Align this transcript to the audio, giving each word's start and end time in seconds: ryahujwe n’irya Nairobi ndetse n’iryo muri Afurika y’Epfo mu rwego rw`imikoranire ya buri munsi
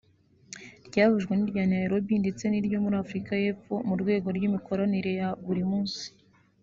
ryahujwe 0.87 1.33
n’irya 1.37 1.63
Nairobi 1.73 2.13
ndetse 2.23 2.43
n’iryo 2.47 2.77
muri 2.83 2.95
Afurika 3.03 3.31
y’Epfo 3.43 3.73
mu 3.87 3.95
rwego 4.01 4.27
rw`imikoranire 4.35 5.11
ya 5.19 5.29
buri 5.45 5.63
munsi 5.69 6.05